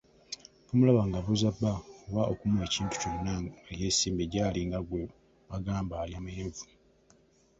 [0.63, 1.73] N'omulaba ng'abuuza bba
[2.07, 5.01] oba okumuwa ekintu kyonna nga yeesimbye jjaali nga gwe
[5.49, 6.65] bagamba alya amenvu.